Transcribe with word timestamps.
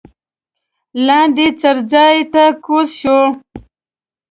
لاندې 1.05 1.47
څړځای 1.59 2.17
ته 2.33 2.43
کوز 2.65 2.89
شوو. 2.99 3.23